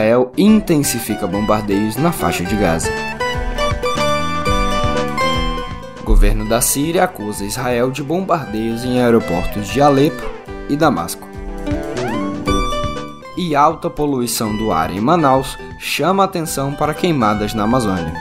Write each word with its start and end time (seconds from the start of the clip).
Israel 0.00 0.32
intensifica 0.38 1.26
bombardeios 1.26 1.94
na 1.96 2.10
faixa 2.10 2.42
de 2.42 2.56
Gaza. 2.56 2.90
O 6.00 6.04
governo 6.04 6.48
da 6.48 6.62
Síria 6.62 7.04
acusa 7.04 7.44
Israel 7.44 7.90
de 7.90 8.02
bombardeios 8.02 8.82
em 8.82 8.98
aeroportos 8.98 9.68
de 9.68 9.78
Alepo 9.78 10.22
e 10.70 10.76
Damasco. 10.76 11.28
E 13.36 13.54
alta 13.54 13.90
poluição 13.90 14.56
do 14.56 14.72
ar 14.72 14.90
em 14.90 15.00
Manaus 15.00 15.58
chama 15.78 16.24
atenção 16.24 16.72
para 16.72 16.94
queimadas 16.94 17.52
na 17.52 17.64
Amazônia. 17.64 18.14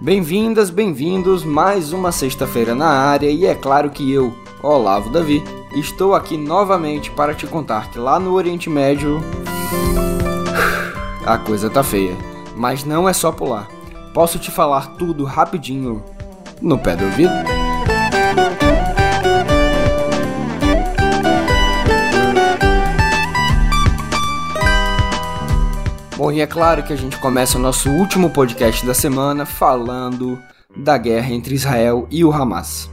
Bem-vindas, 0.00 0.70
bem-vindos, 0.70 1.42
mais 1.42 1.92
uma 1.92 2.12
sexta-feira 2.12 2.76
na 2.76 2.86
área 2.86 3.28
e 3.28 3.44
é 3.44 3.56
claro 3.56 3.90
que 3.90 4.10
eu, 4.12 4.32
Olavo 4.62 5.10
Davi, 5.10 5.42
estou 5.74 6.14
aqui 6.14 6.36
novamente 6.36 7.10
para 7.10 7.34
te 7.34 7.44
contar 7.44 7.90
que 7.90 7.98
lá 7.98 8.20
no 8.20 8.34
Oriente 8.34 8.70
Médio 8.70 9.20
a 11.24 11.38
coisa 11.38 11.68
tá 11.68 11.82
feia, 11.82 12.16
mas 12.56 12.84
não 12.84 13.08
é 13.08 13.12
só 13.12 13.30
pular. 13.30 13.68
Posso 14.12 14.38
te 14.38 14.50
falar 14.50 14.96
tudo 14.96 15.24
rapidinho 15.24 16.02
no 16.60 16.78
pé 16.78 16.96
do 16.96 17.04
ouvido? 17.04 17.32
Bom, 26.16 26.30
e 26.30 26.40
é 26.40 26.46
claro 26.46 26.82
que 26.82 26.92
a 26.92 26.96
gente 26.96 27.16
começa 27.18 27.56
o 27.56 27.60
nosso 27.60 27.88
último 27.88 28.28
podcast 28.28 28.84
da 28.84 28.92
semana 28.92 29.46
falando 29.46 30.38
da 30.76 30.98
guerra 30.98 31.32
entre 31.32 31.54
Israel 31.54 32.06
e 32.10 32.22
o 32.24 32.30
Hamas. 32.30 32.90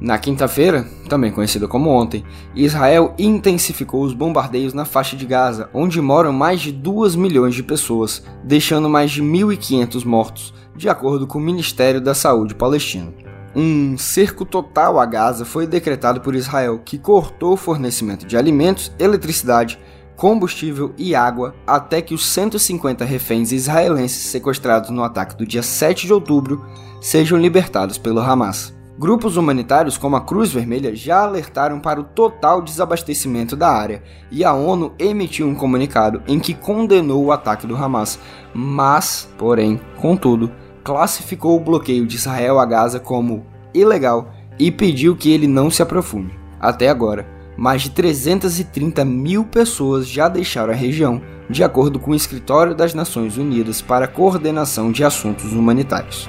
Na 0.00 0.16
quinta-feira, 0.16 0.86
também 1.08 1.32
conhecida 1.32 1.66
como 1.66 1.90
ontem, 1.90 2.24
Israel 2.54 3.14
intensificou 3.18 4.02
os 4.02 4.14
bombardeios 4.14 4.72
na 4.72 4.84
faixa 4.84 5.16
de 5.16 5.26
Gaza, 5.26 5.68
onde 5.74 6.00
moram 6.00 6.32
mais 6.32 6.60
de 6.60 6.70
2 6.70 7.16
milhões 7.16 7.54
de 7.54 7.64
pessoas, 7.64 8.22
deixando 8.44 8.88
mais 8.88 9.10
de 9.10 9.22
1.500 9.22 10.04
mortos, 10.04 10.54
de 10.76 10.88
acordo 10.88 11.26
com 11.26 11.38
o 11.38 11.42
Ministério 11.42 12.00
da 12.00 12.14
Saúde 12.14 12.54
palestino. 12.54 13.12
Um 13.56 13.98
cerco 13.98 14.44
total 14.44 15.00
a 15.00 15.06
Gaza 15.06 15.44
foi 15.44 15.66
decretado 15.66 16.20
por 16.20 16.36
Israel, 16.36 16.80
que 16.84 16.96
cortou 16.96 17.54
o 17.54 17.56
fornecimento 17.56 18.24
de 18.24 18.36
alimentos, 18.36 18.92
eletricidade, 19.00 19.80
combustível 20.16 20.94
e 20.96 21.12
água 21.12 21.56
até 21.66 22.00
que 22.00 22.14
os 22.14 22.24
150 22.26 23.04
reféns 23.04 23.50
israelenses 23.50 24.26
sequestrados 24.26 24.90
no 24.90 25.02
ataque 25.02 25.36
do 25.36 25.46
dia 25.46 25.62
7 25.62 26.06
de 26.06 26.12
outubro 26.12 26.64
sejam 27.00 27.38
libertados 27.38 27.98
pelo 27.98 28.20
Hamas. 28.20 28.77
Grupos 28.98 29.36
humanitários 29.36 29.96
como 29.96 30.16
a 30.16 30.20
Cruz 30.20 30.52
Vermelha 30.52 30.92
já 30.92 31.22
alertaram 31.22 31.78
para 31.78 32.00
o 32.00 32.04
total 32.04 32.60
desabastecimento 32.60 33.54
da 33.54 33.68
área 33.68 34.02
e 34.28 34.44
a 34.44 34.52
ONU 34.52 34.92
emitiu 34.98 35.46
um 35.46 35.54
comunicado 35.54 36.20
em 36.26 36.40
que 36.40 36.52
condenou 36.52 37.24
o 37.24 37.30
ataque 37.30 37.64
do 37.64 37.76
Hamas, 37.76 38.18
mas, 38.52 39.28
porém, 39.38 39.80
contudo, 40.00 40.50
classificou 40.82 41.56
o 41.56 41.60
bloqueio 41.60 42.04
de 42.08 42.16
Israel 42.16 42.58
a 42.58 42.66
Gaza 42.66 42.98
como 42.98 43.46
ilegal 43.72 44.32
e 44.58 44.68
pediu 44.68 45.14
que 45.14 45.30
ele 45.30 45.46
não 45.46 45.70
se 45.70 45.80
aprofunde. 45.80 46.36
Até 46.58 46.88
agora, 46.88 47.24
mais 47.56 47.82
de 47.82 47.90
330 47.90 49.04
mil 49.04 49.44
pessoas 49.44 50.08
já 50.08 50.28
deixaram 50.28 50.72
a 50.72 50.76
região, 50.76 51.22
de 51.48 51.62
acordo 51.62 52.00
com 52.00 52.10
o 52.10 52.16
Escritório 52.16 52.74
das 52.74 52.94
Nações 52.94 53.38
Unidas 53.38 53.80
para 53.80 54.06
a 54.06 54.08
Coordenação 54.08 54.90
de 54.90 55.04
Assuntos 55.04 55.52
Humanitários. 55.52 56.28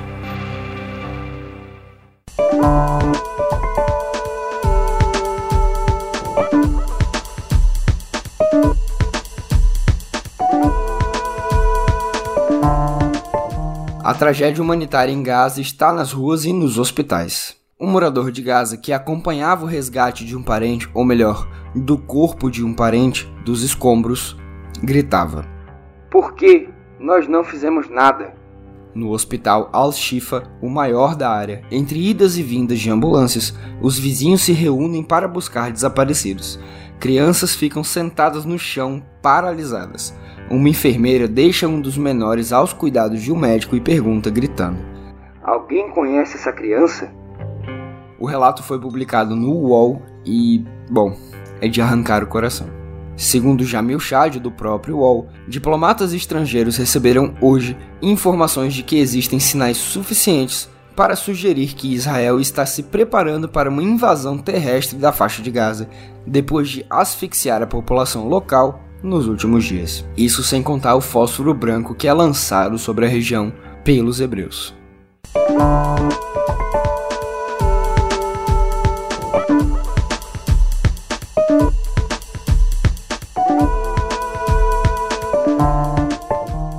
Tragédia 14.20 14.62
humanitária 14.62 15.14
em 15.14 15.24
Gaza 15.24 15.62
está 15.62 15.94
nas 15.94 16.12
ruas 16.12 16.44
e 16.44 16.52
nos 16.52 16.78
hospitais. 16.78 17.56
Um 17.80 17.88
morador 17.88 18.34
de 18.34 18.42
Gaza 18.42 18.76
que 18.76 18.92
acompanhava 18.92 19.64
o 19.64 19.66
resgate 19.66 20.26
de 20.26 20.36
um 20.36 20.44
parente, 20.44 20.90
ou 20.94 21.06
melhor, 21.06 21.48
do 21.74 21.98
corpo 21.98 22.52
de 22.52 22.62
um 22.62 22.74
parente, 22.74 23.32
dos 23.46 23.64
escombros, 23.64 24.36
gritava: 24.84 25.46
Por 26.12 26.36
que 26.36 26.68
nós 27.00 27.30
não 27.30 27.46
fizemos 27.46 27.90
nada? 27.90 28.34
No 28.94 29.12
hospital 29.12 29.70
Al-Shifa, 29.72 30.52
o 30.62 30.68
maior 30.68 31.16
da 31.16 31.30
área, 31.30 31.62
entre 31.72 32.06
idas 32.06 32.38
e 32.38 32.44
vindas 32.44 32.78
de 32.78 32.92
ambulâncias, 32.92 33.58
os 33.82 33.98
vizinhos 33.98 34.42
se 34.42 34.52
reúnem 34.52 35.02
para 35.02 35.30
buscar 35.30 35.72
desaparecidos. 35.72 36.60
Crianças 37.00 37.56
ficam 37.56 37.86
sentadas 37.86 38.44
no 38.44 38.60
chão, 38.60 39.02
paralisadas. 39.22 40.14
Uma 40.50 40.68
enfermeira 40.68 41.28
deixa 41.28 41.68
um 41.68 41.80
dos 41.80 41.96
menores 41.96 42.52
aos 42.52 42.74
cuidados 42.74 43.22
de 43.22 43.32
um 43.32 43.36
médico 43.36 43.76
e 43.76 43.80
pergunta, 43.80 44.32
gritando: 44.32 44.80
Alguém 45.44 45.92
conhece 45.92 46.38
essa 46.38 46.52
criança? 46.52 47.14
O 48.18 48.26
relato 48.26 48.64
foi 48.64 48.80
publicado 48.80 49.36
no 49.36 49.52
UOL 49.52 50.02
e, 50.26 50.66
bom, 50.90 51.16
é 51.62 51.68
de 51.68 51.80
arrancar 51.82 52.24
o 52.24 52.28
coração. 52.28 52.68
Segundo 53.16 53.64
Jamil 53.64 54.00
Chad, 54.00 54.38
do 54.38 54.50
próprio 54.50 54.98
UOL, 54.98 55.28
diplomatas 55.48 56.14
estrangeiros 56.14 56.78
receberam 56.78 57.36
hoje 57.40 57.78
informações 58.02 58.74
de 58.74 58.82
que 58.82 58.98
existem 58.98 59.40
sinais 59.40 59.78
suficientes 59.78 60.68
para 60.96 61.16
sugerir 61.16 61.76
que 61.76 61.94
Israel 61.94 62.40
está 62.40 62.66
se 62.66 62.84
preparando 62.84 63.48
para 63.48 63.70
uma 63.70 63.84
invasão 63.84 64.38
terrestre 64.38 64.98
da 64.98 65.12
faixa 65.12 65.44
de 65.44 65.52
Gaza, 65.52 65.88
depois 66.26 66.70
de 66.70 66.86
asfixiar 66.90 67.62
a 67.62 67.68
população 67.68 68.28
local 68.28 68.89
nos 69.02 69.28
últimos 69.28 69.66
dias. 69.66 70.06
Isso 70.18 70.44
sem 70.44 70.62
contar 70.62 70.96
o 70.96 71.02
fósforo 71.02 71.54
branco 71.54 71.96
que 71.96 72.08
é 72.08 72.14
lançado 72.14 72.78
sobre 72.78 73.06
a 73.06 73.10
região 73.10 73.52
pelos 73.84 74.20
hebreus. 74.20 74.74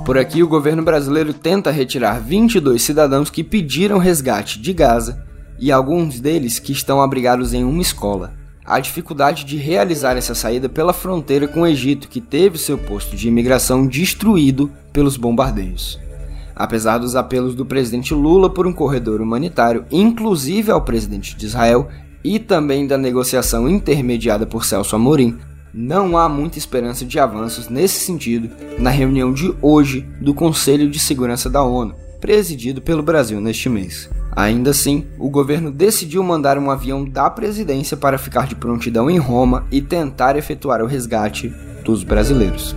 Por 0.05 0.17
aqui, 0.17 0.43
o 0.43 0.47
governo 0.47 0.83
brasileiro 0.83 1.33
tenta 1.33 1.71
retirar 1.71 2.19
22 2.19 2.81
cidadãos 2.81 3.29
que 3.29 3.45
pediram 3.45 3.97
resgate 3.97 4.59
de 4.59 4.73
Gaza 4.73 5.23
e 5.57 5.71
alguns 5.71 6.19
deles 6.19 6.59
que 6.59 6.73
estão 6.73 7.01
abrigados 7.01 7.53
em 7.53 7.63
uma 7.63 7.81
escola 7.81 8.40
a 8.65 8.79
dificuldade 8.79 9.43
de 9.43 9.57
realizar 9.57 10.17
essa 10.17 10.35
saída 10.35 10.69
pela 10.69 10.93
fronteira 10.93 11.47
com 11.47 11.61
o 11.61 11.67
Egito, 11.67 12.07
que 12.07 12.21
teve 12.21 12.57
seu 12.57 12.77
posto 12.77 13.15
de 13.15 13.27
imigração 13.27 13.87
destruído 13.87 14.71
pelos 14.93 15.17
bombardeios. 15.17 15.99
Apesar 16.55 16.99
dos 16.99 17.15
apelos 17.15 17.55
do 17.55 17.65
presidente 17.65 18.13
Lula 18.13 18.49
por 18.49 18.67
um 18.67 18.73
corredor 18.73 19.21
humanitário, 19.21 19.85
inclusive 19.91 20.71
ao 20.71 20.81
presidente 20.81 21.35
de 21.35 21.45
Israel, 21.45 21.89
e 22.23 22.37
também 22.37 22.85
da 22.85 22.97
negociação 22.97 23.67
intermediada 23.67 24.45
por 24.45 24.63
Celso 24.63 24.95
Amorim, 24.95 25.39
não 25.73 26.17
há 26.17 26.27
muita 26.27 26.57
esperança 26.57 27.05
de 27.05 27.17
avanços 27.17 27.69
nesse 27.69 28.05
sentido 28.05 28.49
na 28.77 28.89
reunião 28.89 29.33
de 29.33 29.53
hoje 29.61 30.05
do 30.19 30.33
Conselho 30.33 30.89
de 30.89 30.99
Segurança 30.99 31.49
da 31.49 31.63
ONU, 31.63 31.95
presidido 32.19 32.81
pelo 32.81 33.01
Brasil 33.01 33.39
neste 33.39 33.69
mês. 33.69 34.09
Ainda 34.33 34.71
assim, 34.71 35.05
o 35.19 35.29
governo 35.29 35.69
decidiu 35.69 36.23
mandar 36.23 36.57
um 36.57 36.71
avião 36.71 37.03
da 37.03 37.29
presidência 37.29 37.97
para 37.97 38.17
ficar 38.17 38.47
de 38.47 38.55
prontidão 38.55 39.09
em 39.09 39.17
Roma 39.17 39.65
e 39.71 39.81
tentar 39.81 40.37
efetuar 40.37 40.81
o 40.81 40.87
resgate 40.87 41.53
dos 41.83 42.03
brasileiros. 42.03 42.75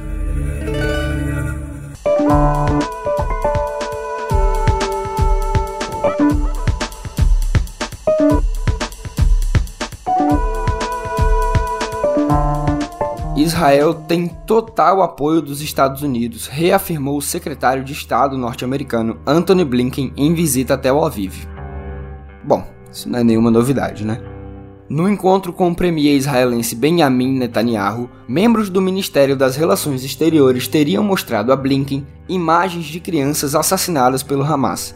Israel 13.45 13.93
tem 13.93 14.27
total 14.27 15.03
apoio 15.03 15.43
dos 15.43 15.61
Estados 15.61 16.01
Unidos, 16.01 16.47
reafirmou 16.47 17.19
o 17.19 17.23
secretário 17.23 17.85
de 17.85 17.93
Estado 17.93 18.39
norte-americano 18.39 19.19
Anthony 19.27 19.67
Blinken 19.67 20.15
em 20.17 20.33
visita 20.33 20.75
a 20.75 20.79
Tel 20.79 21.05
Aviv. 21.05 21.47
Bom, 22.43 22.67
isso 22.91 23.07
não 23.07 23.19
é 23.19 23.23
nenhuma 23.23 23.51
novidade, 23.51 24.03
né? 24.03 24.19
No 24.89 25.07
encontro 25.07 25.53
com 25.53 25.69
o 25.69 25.75
premier 25.75 26.17
israelense 26.17 26.75
Benjamin 26.75 27.39
Netanyahu, 27.39 28.09
membros 28.27 28.71
do 28.71 28.81
Ministério 28.81 29.37
das 29.37 29.57
Relações 29.57 30.05
Exteriores 30.05 30.67
teriam 30.67 31.05
mostrado 31.05 31.53
a 31.53 31.57
Blinken 31.57 32.07
imagens 32.27 32.87
de 32.87 32.99
crianças 32.99 33.55
assassinadas 33.55 34.23
pelo 34.23 34.43
Hamas. 34.43 34.95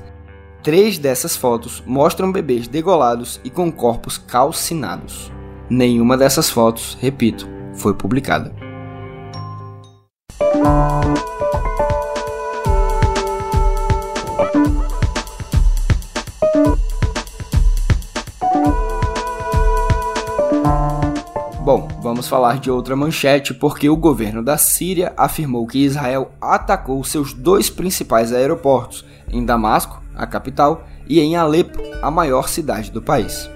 Três 0.62 0.96
dessas 0.96 1.36
fotos 1.36 1.82
mostram 1.86 2.32
bebês 2.32 2.66
degolados 2.66 3.40
e 3.44 3.50
com 3.50 3.70
corpos 3.70 4.16
calcinados. 4.16 5.30
Nenhuma 5.68 6.16
dessas 6.16 6.48
fotos, 6.48 6.96
repito, 6.98 7.57
foi 7.78 7.94
publicada. 7.94 8.54
Bom, 21.60 21.88
Vamos 22.08 22.26
falar 22.26 22.58
de 22.58 22.70
outra 22.70 22.96
manchete 22.96 23.52
porque 23.52 23.90
o 23.90 23.94
governo 23.94 24.42
da 24.42 24.56
Síria 24.56 25.12
afirmou 25.14 25.66
que 25.66 25.84
Israel 25.84 26.30
atacou 26.40 27.04
seus 27.04 27.34
dois 27.34 27.68
principais 27.68 28.32
aeroportos, 28.32 29.04
em 29.30 29.44
Damasco, 29.44 30.02
a 30.14 30.26
capital, 30.26 30.86
e 31.06 31.20
em 31.20 31.36
Alepo, 31.36 31.78
a 32.00 32.10
maior 32.10 32.48
cidade 32.48 32.90
do 32.90 33.02
país. 33.02 33.50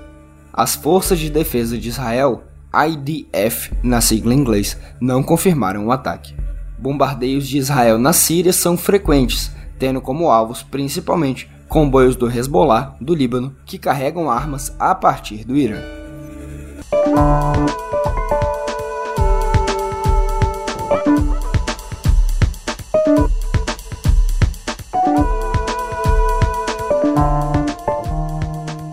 As 0.52 0.74
Forças 0.74 1.18
de 1.18 1.30
Defesa 1.30 1.78
de 1.78 1.88
Israel, 1.88 2.42
IDF 2.74 3.72
na 3.82 4.00
sigla 4.00 4.32
em 4.32 4.38
inglês, 4.38 4.78
não 5.00 5.22
confirmaram 5.22 5.86
o 5.86 5.92
ataque. 5.92 6.34
Bombardeios 6.78 7.46
de 7.46 7.58
Israel 7.58 7.98
na 7.98 8.12
Síria 8.12 8.52
são 8.52 8.76
frequentes, 8.76 9.50
tendo 9.78 10.00
como 10.00 10.30
alvos 10.30 10.62
principalmente 10.62 11.48
comboios 11.68 12.16
do 12.16 12.30
Hezbollah 12.30 12.96
do 13.00 13.14
Líbano 13.14 13.54
que 13.64 13.78
carregam 13.78 14.30
armas 14.30 14.74
a 14.78 14.94
partir 14.94 15.44
do 15.44 15.56
Irã. 15.56 15.80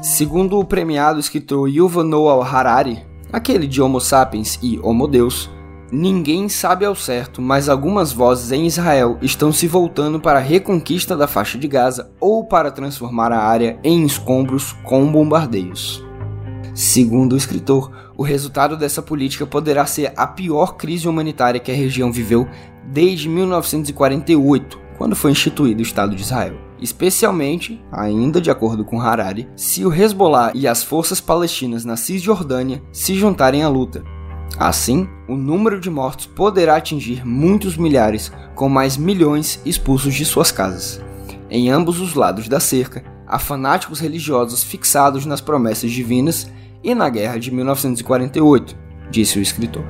Segundo 0.01 0.59
o 0.59 0.65
premiado 0.65 1.19
escritor 1.19 1.69
Yuval 1.69 2.03
Noah 2.03 2.45
Harari, 2.45 3.08
aquele 3.31 3.67
de 3.67 3.81
Homo 3.81 3.99
sapiens 3.99 4.59
e 4.61 4.79
Homo 4.79 5.07
Deus, 5.07 5.49
ninguém 5.91 6.49
sabe 6.49 6.85
ao 6.85 6.95
certo, 6.95 7.41
mas 7.41 7.69
algumas 7.69 8.11
vozes 8.11 8.51
em 8.51 8.65
Israel 8.65 9.17
estão 9.21 9.51
se 9.51 9.67
voltando 9.67 10.19
para 10.19 10.39
a 10.39 10.41
reconquista 10.41 11.15
da 11.15 11.27
faixa 11.27 11.57
de 11.57 11.67
Gaza 11.67 12.11
ou 12.19 12.43
para 12.43 12.71
transformar 12.71 13.31
a 13.31 13.43
área 13.43 13.79
em 13.83 14.05
escombros 14.05 14.73
com 14.83 15.11
bombardeios. 15.11 16.03
Segundo 16.73 17.33
o 17.33 17.37
escritor, 17.37 17.91
o 18.15 18.23
resultado 18.23 18.77
dessa 18.77 19.01
política 19.01 19.45
poderá 19.45 19.85
ser 19.85 20.13
a 20.15 20.27
pior 20.27 20.75
crise 20.75 21.07
humanitária 21.07 21.59
que 21.59 21.71
a 21.71 21.75
região 21.75 22.11
viveu 22.11 22.47
desde 22.85 23.27
1948, 23.27 24.79
quando 24.97 25.15
foi 25.15 25.31
instituído 25.31 25.79
o 25.79 25.83
Estado 25.85 26.15
de 26.15 26.21
Israel 26.21 26.69
especialmente, 26.81 27.83
ainda 27.91 28.39
de 28.39 28.49
acordo 28.49 28.85
com 28.85 29.01
Harari, 29.01 29.47
se 29.55 29.85
o 29.85 29.93
Hezbollah 29.93 30.51
e 30.53 30.67
as 30.67 30.83
forças 30.83 31.19
palestinas 31.21 31.85
na 31.85 31.97
Cisjordânia 31.97 32.81
se 32.91 33.15
juntarem 33.15 33.63
à 33.63 33.69
luta. 33.69 34.03
Assim, 34.57 35.07
o 35.27 35.35
número 35.35 35.79
de 35.79 35.89
mortos 35.89 36.25
poderá 36.25 36.75
atingir 36.75 37.25
muitos 37.25 37.77
milhares, 37.77 38.31
com 38.55 38.67
mais 38.67 38.97
milhões 38.97 39.61
expulsos 39.65 40.13
de 40.13 40.25
suas 40.25 40.51
casas. 40.51 41.01
Em 41.49 41.69
ambos 41.69 41.99
os 41.99 42.13
lados 42.13 42.47
da 42.47 42.59
cerca, 42.59 43.03
há 43.27 43.39
fanáticos 43.39 43.99
religiosos 43.99 44.63
fixados 44.63 45.25
nas 45.25 45.41
promessas 45.41 45.91
divinas 45.91 46.49
e 46.83 46.95
na 46.95 47.09
guerra 47.09 47.37
de 47.37 47.51
1948, 47.51 48.75
disse 49.11 49.39
o 49.39 49.41
escritor. 49.41 49.83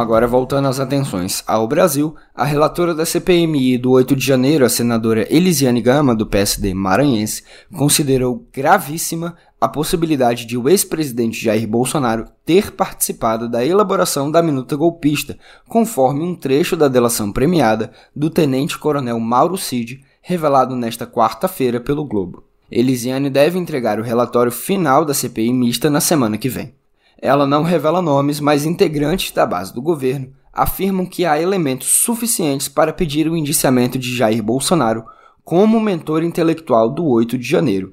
Agora 0.00 0.26
voltando 0.26 0.66
às 0.66 0.80
atenções 0.80 1.44
ao 1.46 1.68
Brasil, 1.68 2.16
a 2.34 2.44
relatora 2.44 2.94
da 2.94 3.06
CPMI 3.06 3.78
do 3.78 3.92
8 3.92 4.16
de 4.16 4.24
janeiro, 4.26 4.64
a 4.64 4.68
senadora 4.68 5.26
Elisiane 5.32 5.80
Gama, 5.80 6.14
do 6.14 6.26
PSD 6.26 6.74
maranhense, 6.74 7.44
considerou 7.72 8.46
gravíssima 8.52 9.36
a 9.60 9.68
possibilidade 9.68 10.46
de 10.46 10.56
o 10.56 10.68
ex-presidente 10.68 11.44
Jair 11.44 11.68
Bolsonaro 11.68 12.24
ter 12.44 12.72
participado 12.72 13.48
da 13.48 13.64
elaboração 13.64 14.30
da 14.30 14.42
minuta 14.42 14.74
golpista, 14.74 15.38
conforme 15.68 16.22
um 16.24 16.34
trecho 16.34 16.76
da 16.76 16.88
delação 16.88 17.30
premiada 17.30 17.92
do 18.16 18.30
tenente-coronel 18.30 19.20
Mauro 19.20 19.58
Cid, 19.58 20.02
revelado 20.22 20.74
nesta 20.74 21.06
quarta-feira 21.06 21.78
pelo 21.78 22.04
Globo. 22.04 22.42
Elisiane 22.70 23.28
deve 23.28 23.58
entregar 23.58 24.00
o 24.00 24.02
relatório 24.02 24.50
final 24.50 25.04
da 25.04 25.12
CPI 25.12 25.52
mista 25.52 25.90
na 25.90 26.00
semana 26.00 26.38
que 26.38 26.48
vem. 26.48 26.79
Ela 27.20 27.46
não 27.46 27.62
revela 27.62 28.00
nomes, 28.00 28.40
mas 28.40 28.64
integrantes 28.64 29.30
da 29.32 29.44
base 29.44 29.74
do 29.74 29.82
governo 29.82 30.32
afirmam 30.52 31.06
que 31.06 31.24
há 31.24 31.40
elementos 31.40 31.88
suficientes 31.88 32.68
para 32.68 32.92
pedir 32.92 33.28
o 33.28 33.36
indiciamento 33.36 33.98
de 33.98 34.16
Jair 34.16 34.42
Bolsonaro 34.42 35.04
como 35.44 35.80
mentor 35.80 36.22
intelectual 36.22 36.90
do 36.90 37.06
8 37.06 37.36
de 37.38 37.46
janeiro. 37.46 37.92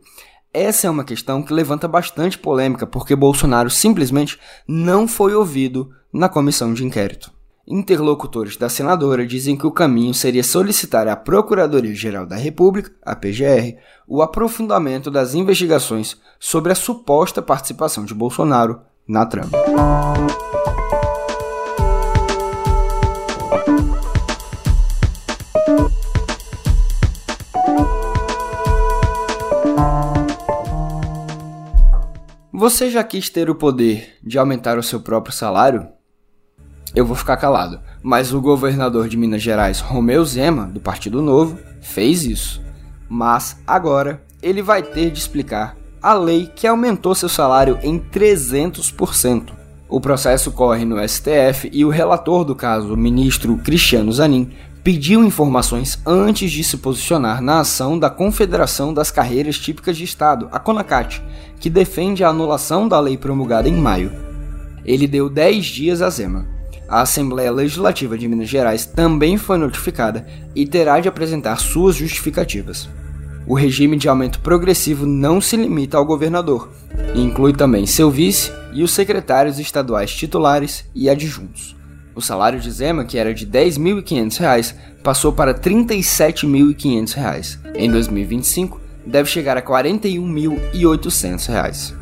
Essa 0.53 0.87
é 0.87 0.89
uma 0.89 1.03
questão 1.03 1.43
que 1.43 1.53
levanta 1.53 1.87
bastante 1.87 2.37
polêmica 2.37 2.87
porque 2.87 3.15
Bolsonaro 3.15 3.69
simplesmente 3.69 4.39
não 4.67 5.07
foi 5.07 5.35
ouvido 5.35 5.89
na 6.11 6.29
comissão 6.29 6.73
de 6.73 6.85
inquérito. 6.85 7.31
Interlocutores 7.69 8.55
da 8.55 8.69
senadora 8.69 9.25
dizem 9.27 9.57
que 9.57 9.67
o 9.67 9.71
caminho 9.71 10.13
seria 10.13 10.43
solicitar 10.43 11.05
à 11.05 11.17
Procuradoria-Geral 11.17 12.25
da 12.25 12.37
República, 12.37 12.91
a 13.03 13.13
PGR, 13.13 13.75
o 14.07 14.21
aprofundamento 14.21 15.11
das 15.11 15.35
investigações 15.35 16.17
sobre 16.39 16.71
a 16.71 16.75
suposta 16.75 17.41
participação 17.41 18.05
de 18.05 18.13
Bolsonaro 18.13 18.79
na 19.07 19.25
trama. 19.25 19.51
Você 32.51 32.89
já 32.89 33.03
quis 33.03 33.29
ter 33.29 33.49
o 33.49 33.55
poder 33.55 34.17
de 34.23 34.37
aumentar 34.37 34.77
o 34.79 34.83
seu 34.83 34.99
próprio 34.99 35.33
salário? 35.33 35.87
Eu 36.95 37.05
vou 37.05 37.15
ficar 37.15 37.37
calado, 37.37 37.79
mas 38.01 38.33
o 38.33 38.41
governador 38.41 39.07
de 39.07 39.15
Minas 39.15 39.43
Gerais, 39.43 39.79
Romeu 39.79 40.25
Zema, 40.25 40.65
do 40.65 40.79
Partido 40.79 41.21
Novo, 41.21 41.59
fez 41.79 42.23
isso. 42.23 42.61
Mas 43.07 43.61
agora 43.65 44.23
ele 44.41 44.61
vai 44.63 44.81
ter 44.81 45.11
de 45.11 45.19
explicar 45.19 45.77
a 46.07 46.13
lei 46.13 46.49
que 46.55 46.65
aumentou 46.65 47.13
seu 47.13 47.27
salário 47.27 47.77
em 47.83 47.99
300%. 47.99 49.49
O 49.89 49.99
processo 49.99 50.53
corre 50.53 50.85
no 50.85 51.05
STF 51.05 51.69
e 51.73 51.83
o 51.83 51.89
relator 51.89 52.45
do 52.45 52.55
caso, 52.55 52.93
o 52.93 52.97
ministro 52.97 53.57
Cristiano 53.57 54.09
Zanin, 54.13 54.49
pediu 54.81 55.21
informações 55.21 55.99
antes 56.05 56.49
de 56.49 56.63
se 56.63 56.77
posicionar 56.77 57.41
na 57.41 57.59
ação 57.59 57.99
da 57.99 58.09
Confederação 58.09 58.93
das 58.93 59.11
Carreiras 59.11 59.57
Típicas 59.59 59.97
de 59.97 60.05
Estado, 60.05 60.47
a 60.49 60.59
CONACAT, 60.59 61.21
que 61.59 61.69
defende 61.69 62.23
a 62.23 62.29
anulação 62.29 62.87
da 62.87 63.01
lei 63.01 63.17
promulgada 63.17 63.67
em 63.67 63.75
maio. 63.75 64.13
Ele 64.85 65.07
deu 65.07 65.29
10 65.29 65.65
dias 65.65 66.01
a 66.01 66.09
Zema. 66.09 66.47
A 66.87 67.01
Assembleia 67.01 67.51
Legislativa 67.51 68.17
de 68.17 68.29
Minas 68.29 68.47
Gerais 68.47 68.85
também 68.85 69.37
foi 69.37 69.57
notificada 69.57 70.25
e 70.55 70.65
terá 70.65 71.01
de 71.01 71.09
apresentar 71.09 71.59
suas 71.59 71.97
justificativas. 71.97 72.87
O 73.47 73.55
regime 73.55 73.95
de 73.95 74.09
aumento 74.09 74.41
progressivo 74.41 75.05
não 75.05 75.39
se 75.39 75.55
limita 75.55 75.95
ao 75.97 76.05
governador, 76.05 76.69
inclui 77.15 77.53
também 77.53 77.85
seu 77.85 78.11
vice 78.11 78.51
e 78.73 78.83
os 78.83 78.91
secretários 78.91 79.57
estaduais 79.57 80.13
titulares 80.13 80.83
e 80.93 81.09
adjuntos. 81.09 81.73
O 82.13 82.21
salário 82.21 82.59
de 82.59 82.69
Zema, 82.69 83.05
que 83.05 83.17
era 83.17 83.33
de 83.33 83.45
R$ 83.45 83.51
10.500, 83.51 84.75
passou 85.01 85.31
para 85.31 85.53
R$ 85.53 85.59
37.500. 85.59 87.59
Em 87.73 87.89
2025, 87.89 88.81
deve 89.05 89.29
chegar 89.29 89.55
a 89.55 89.61
R$ 89.61 89.65
41.800. 89.65 91.96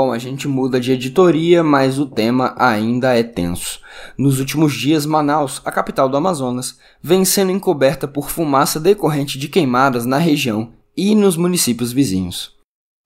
Bom, 0.00 0.12
a 0.12 0.18
gente 0.18 0.46
muda 0.46 0.78
de 0.78 0.92
editoria, 0.92 1.64
mas 1.64 1.98
o 1.98 2.06
tema 2.06 2.54
ainda 2.56 3.18
é 3.18 3.24
tenso. 3.24 3.80
Nos 4.16 4.38
últimos 4.38 4.72
dias, 4.72 5.04
Manaus, 5.04 5.60
a 5.64 5.72
capital 5.72 6.08
do 6.08 6.16
Amazonas, 6.16 6.78
vem 7.02 7.24
sendo 7.24 7.50
encoberta 7.50 8.06
por 8.06 8.30
fumaça 8.30 8.78
decorrente 8.78 9.36
de 9.36 9.48
queimadas 9.48 10.06
na 10.06 10.16
região 10.16 10.70
e 10.96 11.16
nos 11.16 11.36
municípios 11.36 11.90
vizinhos. 11.90 12.54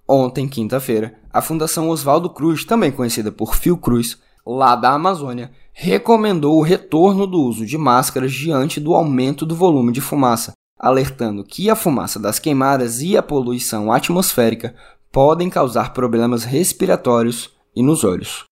Ontem, 0.06 0.46
quinta-feira, 0.46 1.14
a 1.32 1.40
Fundação 1.40 1.88
Oswaldo 1.88 2.28
Cruz, 2.28 2.62
também 2.62 2.92
conhecida 2.92 3.32
por 3.32 3.56
Fiocruz, 3.56 4.18
lá 4.46 4.76
da 4.76 4.90
Amazônia, 4.90 5.50
recomendou 5.72 6.58
o 6.58 6.62
retorno 6.62 7.26
do 7.26 7.40
uso 7.40 7.64
de 7.64 7.78
máscaras 7.78 8.34
diante 8.34 8.78
do 8.78 8.94
aumento 8.94 9.46
do 9.46 9.56
volume 9.56 9.92
de 9.92 10.02
fumaça, 10.02 10.52
alertando 10.78 11.42
que 11.42 11.70
a 11.70 11.74
fumaça 11.74 12.20
das 12.20 12.38
queimadas 12.38 13.00
e 13.00 13.16
a 13.16 13.22
poluição 13.22 13.90
atmosférica 13.90 14.74
podem 15.12 15.50
causar 15.50 15.92
problemas 15.92 16.42
respiratórios 16.42 17.52
e 17.76 17.82
nos 17.82 18.02
olhos. 18.02 18.44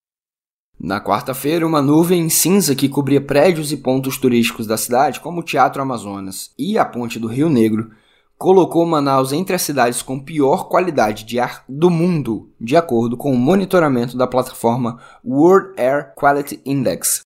Na 0.78 1.00
quarta-feira, 1.00 1.66
uma 1.66 1.82
nuvem 1.82 2.28
cinza 2.28 2.74
que 2.74 2.88
cobria 2.88 3.20
prédios 3.20 3.72
e 3.72 3.76
pontos 3.76 4.18
turísticos 4.18 4.66
da 4.66 4.76
cidade, 4.76 5.20
como 5.20 5.40
o 5.40 5.42
Teatro 5.42 5.80
Amazonas 5.82 6.50
e 6.58 6.78
a 6.78 6.84
Ponte 6.84 7.18
do 7.18 7.26
Rio 7.26 7.48
Negro, 7.48 7.90
colocou 8.38 8.86
Manaus 8.86 9.32
entre 9.32 9.54
as 9.54 9.60
cidades 9.60 10.00
com 10.00 10.18
pior 10.18 10.68
qualidade 10.68 11.24
de 11.24 11.38
ar 11.38 11.64
do 11.68 11.90
mundo, 11.90 12.50
de 12.58 12.76
acordo 12.76 13.16
com 13.16 13.32
o 13.32 13.36
monitoramento 13.36 14.16
da 14.16 14.26
plataforma 14.26 14.98
World 15.22 15.78
Air 15.78 16.14
Quality 16.14 16.62
Index, 16.64 17.20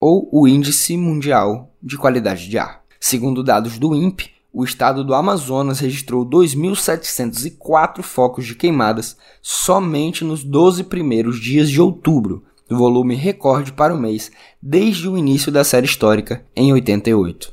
ou 0.00 0.28
o 0.32 0.48
Índice 0.48 0.96
Mundial 0.96 1.74
de 1.82 1.98
Qualidade 1.98 2.48
de 2.48 2.58
Ar. 2.58 2.82
Segundo 2.98 3.44
dados 3.44 3.78
do 3.78 3.94
INPE, 3.94 4.35
o 4.58 4.64
estado 4.64 5.04
do 5.04 5.14
Amazonas 5.14 5.80
registrou 5.80 6.24
2.704 6.24 8.00
focos 8.00 8.46
de 8.46 8.54
queimadas 8.54 9.14
somente 9.42 10.24
nos 10.24 10.42
12 10.42 10.84
primeiros 10.84 11.38
dias 11.38 11.68
de 11.68 11.78
outubro, 11.78 12.42
volume 12.66 13.14
recorde 13.14 13.74
para 13.74 13.94
o 13.94 14.00
mês 14.00 14.32
desde 14.62 15.10
o 15.10 15.18
início 15.18 15.52
da 15.52 15.62
série 15.62 15.84
histórica 15.84 16.42
em 16.56 16.72
88. 16.72 17.52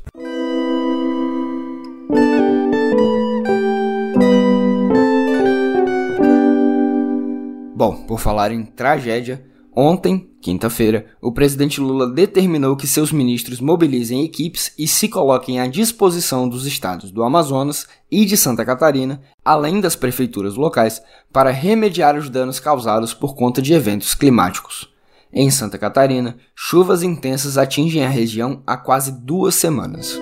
Bom, 7.75 8.05
por 8.07 8.17
falar 8.17 8.50
em 8.53 8.63
tragédia, 8.63 9.43
ontem, 9.75 10.30
quinta-feira, 10.42 11.06
o 11.22 11.32
presidente 11.32 11.80
Lula 11.80 12.10
determinou 12.10 12.75
que 12.75 12.88
seus 12.88 13.12
ministros 13.12 13.60
mobilizem 13.60 14.24
equipes 14.24 14.74
e 14.77 14.88
se 14.88 15.08
coloquem 15.08 15.60
à 15.60 15.68
disposição 15.68 16.48
dos 16.48 16.65
estados 16.65 17.12
do 17.12 17.24
Amazonas 17.24 17.88
e 18.12 18.25
de 18.25 18.36
Santa 18.38 18.65
Catarina, 18.65 19.22
além 19.44 19.80
das 19.80 19.96
prefeituras 19.96 20.56
locais, 20.56 21.01
para 21.32 21.51
remediar 21.51 22.18
os 22.18 22.30
danos 22.30 22.60
causados 22.60 23.13
por 23.13 23.36
conta 23.36 23.62
de 23.62 23.74
eventos 23.74 24.13
climáticos. 24.13 24.92
Em 25.32 25.50
Santa 25.50 25.77
Catarina, 25.77 26.38
chuvas 26.56 27.01
intensas 27.01 27.58
atingem 27.58 28.06
a 28.06 28.10
região 28.10 28.62
há 28.68 28.77
quase 28.77 29.12
duas 29.12 29.56
semanas. 29.56 30.20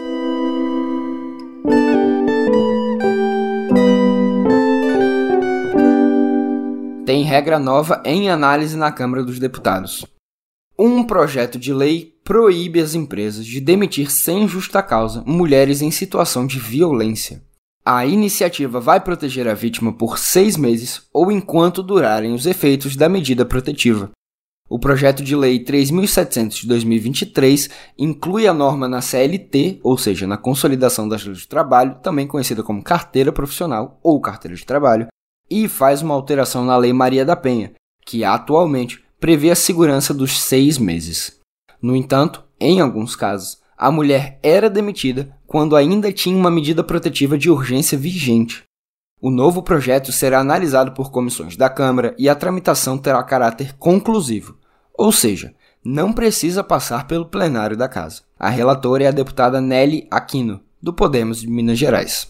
Tem 7.12 7.24
regra 7.24 7.60
nova 7.60 8.02
em 8.06 8.30
análise 8.30 8.78
na 8.78 8.90
Câmara 8.90 9.22
dos 9.22 9.38
Deputados. 9.38 10.06
Um 10.80 11.04
projeto 11.04 11.60
de 11.60 11.74
lei 11.74 12.16
proíbe 12.24 12.80
as 12.80 12.96
empresas 12.96 13.46
de 13.46 13.60
demitir 13.60 14.10
sem 14.10 14.48
justa 14.48 14.82
causa 14.82 15.22
mulheres 15.26 15.82
em 15.82 15.92
situação 15.92 16.48
de 16.48 16.58
violência. 16.58 17.44
A 17.86 18.06
iniciativa 18.06 18.80
vai 18.80 19.02
proteger 19.02 19.46
a 19.46 19.54
vítima 19.54 19.92
por 19.92 20.18
seis 20.18 20.56
meses 20.56 21.02
ou 21.14 21.30
enquanto 21.30 21.84
durarem 21.84 22.34
os 22.34 22.46
efeitos 22.46 22.96
da 22.96 23.10
medida 23.10 23.44
protetiva. 23.44 24.10
O 24.70 24.80
projeto 24.80 25.22
de 25.22 25.36
lei 25.36 25.62
3.700 25.62 26.62
de 26.62 26.68
2023 26.70 27.70
inclui 27.98 28.48
a 28.48 28.54
norma 28.54 28.88
na 28.88 29.02
CLT, 29.02 29.82
ou 29.84 29.98
seja, 29.98 30.26
na 30.26 30.38
Consolidação 30.38 31.10
das 31.10 31.26
Leis 31.26 31.42
do 31.42 31.50
Trabalho, 31.50 31.98
também 32.02 32.26
conhecida 32.26 32.64
como 32.64 32.82
carteira 32.82 33.34
profissional 33.34 34.00
ou 34.02 34.22
carteira 34.22 34.56
de 34.56 34.66
trabalho, 34.66 35.08
e 35.52 35.68
faz 35.68 36.02
uma 36.02 36.14
alteração 36.14 36.64
na 36.64 36.78
Lei 36.78 36.94
Maria 36.94 37.26
da 37.26 37.36
Penha, 37.36 37.74
que 38.06 38.24
atualmente 38.24 39.04
prevê 39.20 39.52
a 39.52 39.56
segurança 39.56 40.14
dos 40.14 40.42
seis 40.42 40.78
meses. 40.78 41.40
No 41.82 41.94
entanto, 41.94 42.42
em 42.58 42.80
alguns 42.80 43.18
casos, 43.18 43.60
a 43.78 43.92
mulher 43.92 44.40
era 44.42 44.70
demitida 44.70 45.36
quando 45.46 45.76
ainda 45.76 46.12
tinha 46.14 46.38
uma 46.38 46.50
medida 46.50 46.84
protetiva 46.84 47.38
de 47.38 47.50
urgência 47.50 47.98
vigente. 47.98 48.64
O 49.22 49.30
novo 49.30 49.62
projeto 49.62 50.12
será 50.12 50.40
analisado 50.40 50.94
por 50.94 51.12
comissões 51.12 51.58
da 51.58 51.70
Câmara 51.70 52.16
e 52.18 52.30
a 52.30 52.36
tramitação 52.36 52.98
terá 52.98 53.22
caráter 53.22 53.76
conclusivo, 53.78 54.58
ou 54.98 55.12
seja, 55.12 55.54
não 55.84 56.14
precisa 56.14 56.64
passar 56.64 57.08
pelo 57.08 57.26
plenário 57.26 57.76
da 57.76 57.90
Casa. 57.90 58.22
A 58.40 58.50
relatora 58.50 59.04
é 59.04 59.08
a 59.08 59.12
deputada 59.12 59.60
Nelly 59.60 60.08
Aquino, 60.10 60.62
do 60.82 60.94
Podemos 60.94 61.42
de 61.42 61.48
Minas 61.48 61.78
Gerais. 61.78 62.30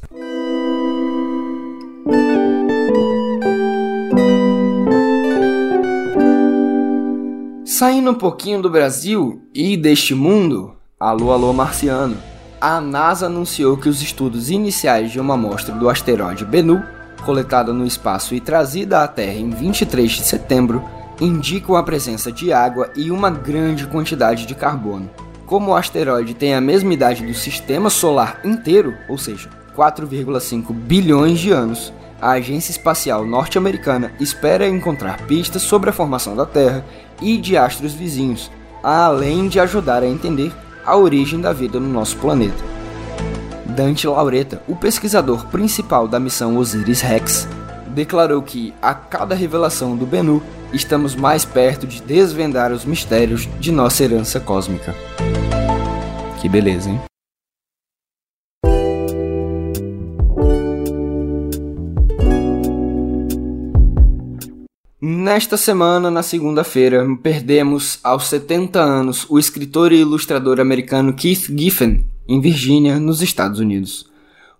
Saindo 7.81 8.11
um 8.11 8.13
pouquinho 8.13 8.61
do 8.61 8.69
Brasil 8.69 9.41
e 9.55 9.75
deste 9.75 10.13
mundo, 10.13 10.75
alô 10.99 11.31
alô 11.31 11.51
marciano, 11.51 12.15
a 12.61 12.79
NASA 12.79 13.25
anunciou 13.25 13.75
que 13.75 13.89
os 13.89 14.03
estudos 14.03 14.51
iniciais 14.51 15.11
de 15.11 15.19
uma 15.19 15.33
amostra 15.33 15.73
do 15.73 15.89
asteroide 15.89 16.45
Bennu, 16.45 16.83
coletada 17.25 17.73
no 17.73 17.83
espaço 17.83 18.35
e 18.35 18.39
trazida 18.39 19.01
à 19.01 19.07
Terra 19.07 19.33
em 19.33 19.49
23 19.49 20.11
de 20.11 20.21
setembro, 20.21 20.83
indicam 21.19 21.75
a 21.75 21.81
presença 21.81 22.31
de 22.31 22.53
água 22.53 22.91
e 22.95 23.09
uma 23.09 23.31
grande 23.31 23.87
quantidade 23.87 24.45
de 24.45 24.53
carbono. 24.53 25.09
Como 25.47 25.71
o 25.71 25.75
asteroide 25.75 26.35
tem 26.35 26.53
a 26.53 26.61
mesma 26.61 26.93
idade 26.93 27.25
do 27.25 27.33
sistema 27.33 27.89
solar 27.89 28.41
inteiro, 28.43 28.93
ou 29.09 29.17
seja, 29.17 29.49
4,5 29.75 30.71
bilhões 30.71 31.39
de 31.39 31.49
anos, 31.49 31.91
a 32.21 32.33
Agência 32.33 32.69
Espacial 32.69 33.25
Norte-Americana 33.25 34.13
espera 34.19 34.69
encontrar 34.69 35.25
pistas 35.25 35.63
sobre 35.63 35.89
a 35.89 35.93
formação 35.93 36.35
da 36.35 36.45
Terra 36.45 36.85
e 37.21 37.37
de 37.37 37.55
astros 37.55 37.93
vizinhos, 37.93 38.51
além 38.83 39.47
de 39.47 39.59
ajudar 39.59 40.03
a 40.03 40.07
entender 40.07 40.51
a 40.85 40.97
origem 40.97 41.39
da 41.39 41.53
vida 41.53 41.79
no 41.79 41.87
nosso 41.87 42.17
planeta. 42.17 42.63
Dante 43.65 44.07
Laureta, 44.07 44.61
o 44.67 44.75
pesquisador 44.75 45.45
principal 45.47 46.07
da 46.07 46.19
missão 46.19 46.57
Osiris-Rex, 46.57 47.47
declarou 47.87 48.41
que, 48.41 48.73
a 48.81 48.93
cada 48.93 49.35
revelação 49.35 49.95
do 49.95 50.05
Bennu, 50.05 50.41
estamos 50.73 51.15
mais 51.15 51.45
perto 51.45 51.85
de 51.85 52.01
desvendar 52.01 52.71
os 52.71 52.85
mistérios 52.85 53.47
de 53.59 53.71
nossa 53.71 54.03
herança 54.03 54.39
cósmica. 54.39 54.95
Que 56.41 56.49
beleza, 56.49 56.89
hein? 56.89 57.10
Nesta 65.03 65.57
semana, 65.57 66.11
na 66.11 66.21
segunda-feira, 66.21 67.03
perdemos 67.23 67.97
aos 68.03 68.27
70 68.27 68.79
anos 68.79 69.25
o 69.27 69.39
escritor 69.39 69.91
e 69.91 69.99
ilustrador 69.99 70.59
americano 70.59 71.11
Keith 71.11 71.47
Giffen, 71.57 72.05
em 72.27 72.39
Virgínia, 72.39 72.99
nos 72.99 73.19
Estados 73.19 73.59
Unidos. 73.59 74.05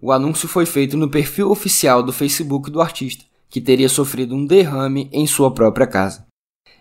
O 0.01 0.12
anúncio 0.12 0.48
foi 0.48 0.65
feito 0.65 0.98
no 0.98 1.12
perfil 1.12 1.51
oficial 1.51 2.01
do 2.01 2.12
Facebook 2.12 2.71
do 2.71 2.81
artista, 2.81 3.24
que 3.51 3.62
teria 3.62 3.88
sofrido 3.88 4.33
um 4.33 4.43
derrame 4.43 5.07
em 5.13 5.27
sua 5.27 5.53
própria 5.53 5.86
casa. 5.86 6.25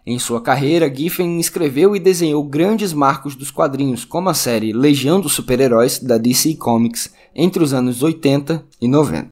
Em 0.06 0.18
sua 0.18 0.40
carreira, 0.40 0.90
Giffen 0.90 1.38
escreveu 1.38 1.94
e 1.94 2.00
desenhou 2.00 2.42
grandes 2.42 2.94
marcos 2.94 3.36
dos 3.36 3.50
quadrinhos, 3.50 4.06
como 4.06 4.30
a 4.30 4.34
série 4.34 4.72
Legião 4.72 5.20
dos 5.20 5.34
Super-Heróis 5.34 5.98
da 5.98 6.16
DC 6.16 6.54
Comics 6.54 7.12
entre 7.34 7.62
os 7.62 7.74
anos 7.74 8.02
80 8.02 8.64
e 8.80 8.88
90. 8.88 9.28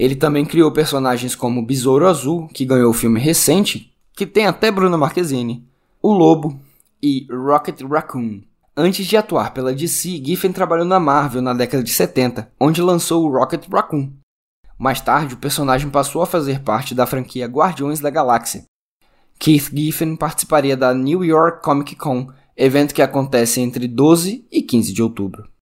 Ele 0.00 0.14
também 0.14 0.44
criou 0.44 0.70
personagens 0.70 1.34
como 1.34 1.60
Besouro 1.60 2.06
Azul, 2.06 2.46
que 2.54 2.64
ganhou 2.64 2.88
o 2.88 2.94
filme 2.94 3.18
recente, 3.18 3.92
que 4.14 4.24
tem 4.24 4.46
até 4.46 4.70
Bruno 4.70 4.96
Marquezine, 4.96 5.66
O 6.00 6.12
Lobo 6.12 6.56
e 7.02 7.26
Rocket 7.28 7.82
Raccoon. 7.82 8.40
Antes 8.76 9.04
de 9.04 9.16
atuar 9.16 9.52
pela 9.52 9.74
DC, 9.74 10.22
Giffen 10.24 10.52
trabalhou 10.52 10.84
na 10.84 11.00
Marvel 11.00 11.42
na 11.42 11.52
década 11.52 11.82
de 11.82 11.90
70, 11.90 12.48
onde 12.60 12.80
lançou 12.80 13.24
o 13.24 13.28
Rocket 13.28 13.66
Raccoon. 13.68 14.12
Mais 14.78 15.00
tarde, 15.00 15.34
o 15.34 15.38
personagem 15.38 15.90
passou 15.90 16.22
a 16.22 16.26
fazer 16.26 16.60
parte 16.60 16.94
da 16.94 17.04
franquia 17.04 17.48
Guardiões 17.48 17.98
da 17.98 18.08
Galáxia. 18.08 18.62
Keith 19.36 19.68
Giffen 19.74 20.14
participaria 20.14 20.76
da 20.76 20.94
New 20.94 21.24
York 21.24 21.60
Comic 21.60 21.96
Con, 21.96 22.28
evento 22.56 22.94
que 22.94 23.02
acontece 23.02 23.60
entre 23.60 23.88
12 23.88 24.46
e 24.48 24.62
15 24.62 24.92
de 24.92 25.02
outubro. 25.02 25.57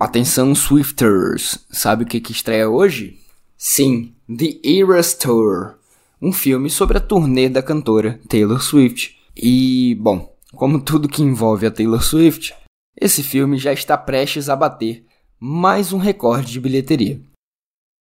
Atenção 0.00 0.54
Swifters, 0.54 1.58
sabe 1.72 2.04
o 2.04 2.06
que, 2.06 2.20
que 2.20 2.30
estreia 2.30 2.70
hoje? 2.70 3.18
Sim, 3.56 4.14
The 4.28 4.60
Eras 4.64 5.12
Tour, 5.12 5.74
um 6.22 6.30
filme 6.32 6.70
sobre 6.70 6.98
a 6.98 7.00
turnê 7.00 7.48
da 7.48 7.60
cantora 7.60 8.20
Taylor 8.28 8.62
Swift. 8.62 9.16
E, 9.36 9.96
bom, 9.96 10.32
como 10.54 10.80
tudo 10.80 11.08
que 11.08 11.20
envolve 11.20 11.66
a 11.66 11.70
Taylor 11.70 12.00
Swift, 12.00 12.54
esse 12.96 13.24
filme 13.24 13.58
já 13.58 13.72
está 13.72 13.98
prestes 13.98 14.48
a 14.48 14.54
bater 14.54 15.04
mais 15.40 15.92
um 15.92 15.98
recorde 15.98 16.52
de 16.52 16.60
bilheteria. 16.60 17.20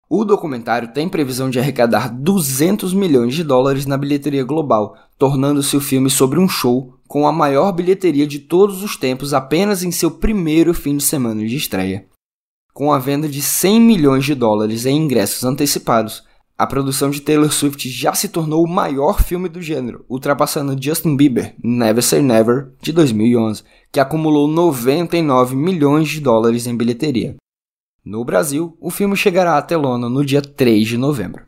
O 0.09 0.25
documentário 0.25 0.93
tem 0.93 1.09
previsão 1.09 1.51
de 1.51 1.59
arrecadar 1.59 2.09
200 2.09 2.95
milhões 2.95 3.35
de 3.35 3.43
dólares 3.43 3.87
na 3.87 3.97
bilheteria 3.97 4.45
global, 4.45 4.97
tornando-se 5.19 5.77
o 5.77 5.81
filme 5.81 6.09
sobre 6.09 6.39
um 6.39 6.49
show 6.49 6.95
com 7.09 7.27
a 7.27 7.33
maior 7.33 7.73
bilheteria 7.73 8.25
de 8.25 8.39
todos 8.39 8.85
os 8.85 8.97
tempos 8.97 9.35
apenas 9.35 9.83
em 9.83 9.91
seu 9.91 10.11
primeiro 10.11 10.73
fim 10.73 10.97
de 10.97 11.03
semana 11.03 11.45
de 11.45 11.57
estreia. 11.57 12.07
Com 12.73 12.93
a 12.93 12.99
venda 12.99 13.29
de 13.29 13.43
100 13.43 13.81
milhões 13.81 14.25
de 14.25 14.37
dólares 14.37 14.87
em 14.87 14.97
ingressos 14.97 15.43
antecipados, 15.43 16.23
a 16.57 16.69
produção 16.69 17.11
de 17.11 17.21
Taylor 17.21 17.53
Swift 17.53 17.89
já 17.91 18.15
se 18.15 18.29
tornou 18.29 18.65
o 18.65 18.69
maior 18.69 19.21
filme 19.23 19.49
do 19.49 19.61
gênero, 19.61 20.05
ultrapassando 20.09 20.81
Justin 20.81 21.17
Bieber, 21.17 21.55
Never 21.63 22.03
Say 22.03 22.23
Never, 22.23 22.71
de 22.81 22.93
2011, 22.93 23.65
que 23.91 23.99
acumulou 23.99 24.47
99 24.47 25.57
milhões 25.57 26.09
de 26.09 26.21
dólares 26.21 26.67
em 26.67 26.77
bilheteria. 26.77 27.35
No 28.07 28.25
Brasil, 28.25 28.77
o 28.81 28.89
filme 28.89 29.17
chegará 29.17 29.59
à 29.59 29.63
telona 29.63 30.09
no 30.09 30.25
dia 30.25 30.41
3 30.41 30.87
de 30.87 30.97
novembro. 30.97 31.43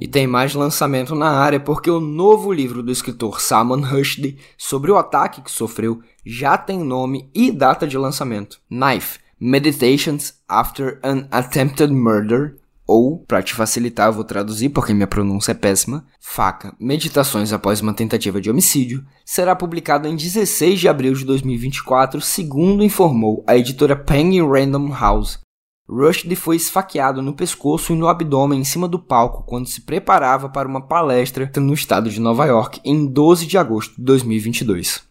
E 0.00 0.08
tem 0.08 0.26
mais 0.26 0.54
lançamento 0.54 1.14
na 1.14 1.30
área 1.30 1.60
porque 1.60 1.88
o 1.88 2.00
novo 2.00 2.52
livro 2.52 2.82
do 2.82 2.90
escritor 2.90 3.40
Salman 3.40 3.82
Rushdie 3.82 4.38
sobre 4.56 4.90
o 4.90 4.96
ataque 4.96 5.40
que 5.40 5.52
sofreu 5.52 6.02
já 6.26 6.58
tem 6.58 6.82
nome 6.82 7.30
e 7.32 7.52
data 7.52 7.86
de 7.86 7.96
lançamento: 7.96 8.60
Knife 8.68 9.20
Meditations 9.38 10.34
After 10.48 10.98
an 11.04 11.28
Attempted 11.30 11.92
Murder 11.92 12.56
ou, 12.88 13.18
para 13.18 13.42
te 13.42 13.54
facilitar, 13.54 14.10
vou 14.10 14.24
traduzir 14.24 14.70
porque 14.70 14.94
minha 14.94 15.06
pronúncia 15.06 15.52
é 15.52 15.54
péssima, 15.54 16.06
Faca, 16.18 16.74
Meditações 16.80 17.52
após 17.52 17.82
uma 17.82 17.92
tentativa 17.92 18.40
de 18.40 18.50
homicídio, 18.50 19.04
será 19.26 19.54
publicado 19.54 20.08
em 20.08 20.16
16 20.16 20.80
de 20.80 20.88
abril 20.88 21.12
de 21.12 21.26
2024, 21.26 22.18
segundo 22.22 22.82
informou 22.82 23.44
a 23.46 23.58
editora 23.58 23.94
Penny 23.94 24.40
Random 24.40 24.88
House. 24.90 25.38
Rushdie 25.86 26.34
foi 26.34 26.56
esfaqueado 26.56 27.20
no 27.20 27.34
pescoço 27.34 27.92
e 27.92 27.96
no 27.96 28.08
abdômen 28.08 28.60
em 28.60 28.64
cima 28.64 28.88
do 28.88 28.98
palco 28.98 29.42
quando 29.42 29.66
se 29.66 29.82
preparava 29.82 30.48
para 30.48 30.68
uma 30.68 30.80
palestra 30.80 31.50
no 31.56 31.74
estado 31.74 32.08
de 32.08 32.20
Nova 32.20 32.46
York 32.46 32.80
em 32.82 33.06
12 33.06 33.46
de 33.46 33.58
agosto 33.58 33.96
de 33.96 34.02
2022. 34.02 35.02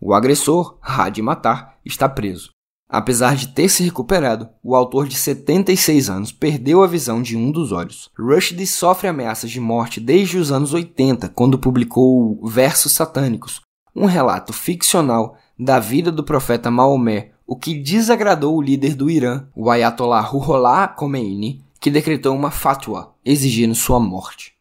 O 0.00 0.12
agressor, 0.12 0.78
Hadi 0.82 1.22
Matar, 1.22 1.78
está 1.84 2.08
preso. 2.08 2.50
Apesar 2.92 3.36
de 3.36 3.48
ter 3.48 3.70
se 3.70 3.82
recuperado, 3.82 4.50
o 4.62 4.76
autor 4.76 5.08
de 5.08 5.16
76 5.16 6.10
anos 6.10 6.30
perdeu 6.30 6.82
a 6.82 6.86
visão 6.86 7.22
de 7.22 7.38
um 7.38 7.50
dos 7.50 7.72
olhos. 7.72 8.10
Rushdie 8.18 8.66
sofre 8.66 9.08
ameaças 9.08 9.50
de 9.50 9.58
morte 9.58 9.98
desde 9.98 10.36
os 10.36 10.52
anos 10.52 10.74
80, 10.74 11.30
quando 11.30 11.58
publicou 11.58 12.38
Versos 12.46 12.92
Satânicos, 12.92 13.62
um 13.96 14.04
relato 14.04 14.52
ficcional 14.52 15.38
da 15.58 15.80
vida 15.80 16.12
do 16.12 16.22
profeta 16.22 16.70
Maomé, 16.70 17.30
o 17.46 17.56
que 17.56 17.72
desagradou 17.72 18.58
o 18.58 18.62
líder 18.62 18.94
do 18.94 19.08
Irã, 19.08 19.46
o 19.56 19.70
Ayatollah 19.70 20.20
Ruhollah 20.20 20.88
Khomeini, 20.88 21.64
que 21.80 21.90
decretou 21.90 22.36
uma 22.36 22.50
fatwa 22.50 23.14
exigindo 23.24 23.74
sua 23.74 23.98
morte. 23.98 24.52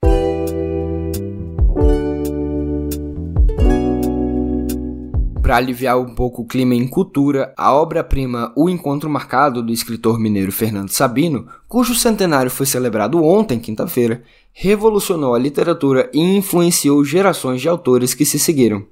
Para 5.51 5.57
aliviar 5.57 5.99
um 5.99 6.15
pouco 6.15 6.43
o 6.43 6.45
clima 6.45 6.73
em 6.73 6.87
cultura, 6.87 7.53
a 7.57 7.73
obra-prima 7.73 8.53
O 8.55 8.69
Encontro 8.69 9.09
Marcado 9.09 9.61
do 9.61 9.73
escritor 9.73 10.17
mineiro 10.17 10.49
Fernando 10.49 10.91
Sabino, 10.91 11.45
cujo 11.67 11.93
centenário 11.93 12.49
foi 12.49 12.65
celebrado 12.65 13.21
ontem, 13.21 13.59
quinta-feira, 13.59 14.23
revolucionou 14.53 15.35
a 15.35 15.37
literatura 15.37 16.09
e 16.13 16.21
influenciou 16.21 17.03
gerações 17.03 17.59
de 17.59 17.67
autores 17.67 18.13
que 18.13 18.23
se 18.23 18.39
seguiram. 18.39 18.85